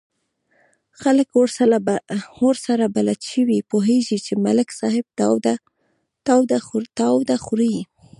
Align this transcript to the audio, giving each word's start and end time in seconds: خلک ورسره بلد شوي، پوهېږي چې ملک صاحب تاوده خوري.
خلک 1.01 1.29
ورسره 2.43 2.85
بلد 2.97 3.19
شوي، 3.31 3.59
پوهېږي 3.71 4.17
چې 4.25 4.33
ملک 4.45 4.67
صاحب 4.79 5.05
تاوده 6.99 7.37
خوري. 7.45 7.75